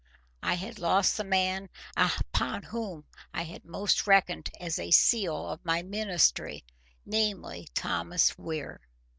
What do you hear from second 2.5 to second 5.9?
whom I had most reckoned as a seal of my